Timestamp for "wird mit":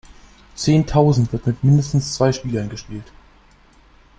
1.31-1.63